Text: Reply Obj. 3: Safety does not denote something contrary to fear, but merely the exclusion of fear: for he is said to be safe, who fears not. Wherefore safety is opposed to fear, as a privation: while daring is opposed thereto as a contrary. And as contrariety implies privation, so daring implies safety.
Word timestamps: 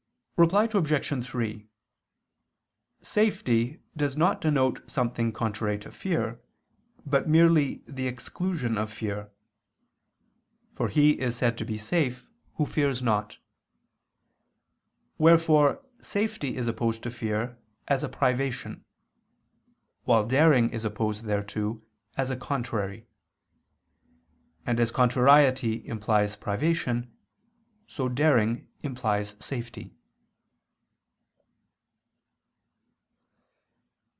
Reply 0.43 0.67
Obj. 0.73 1.23
3: 1.23 1.67
Safety 3.03 3.79
does 3.95 4.17
not 4.17 4.41
denote 4.41 4.81
something 4.89 5.31
contrary 5.31 5.77
to 5.77 5.91
fear, 5.91 6.41
but 7.05 7.29
merely 7.29 7.83
the 7.85 8.07
exclusion 8.07 8.75
of 8.75 8.91
fear: 8.91 9.29
for 10.73 10.87
he 10.87 11.11
is 11.19 11.35
said 11.35 11.59
to 11.59 11.63
be 11.65 11.77
safe, 11.77 12.27
who 12.55 12.65
fears 12.65 13.03
not. 13.03 13.37
Wherefore 15.19 15.85
safety 16.01 16.57
is 16.57 16.67
opposed 16.67 17.03
to 17.03 17.11
fear, 17.11 17.59
as 17.87 18.03
a 18.03 18.09
privation: 18.09 18.83
while 20.05 20.25
daring 20.25 20.71
is 20.71 20.83
opposed 20.83 21.25
thereto 21.25 21.83
as 22.17 22.31
a 22.31 22.35
contrary. 22.35 23.05
And 24.65 24.79
as 24.79 24.89
contrariety 24.91 25.85
implies 25.87 26.35
privation, 26.35 27.15
so 27.85 28.09
daring 28.09 28.67
implies 28.81 29.35
safety. 29.39 29.93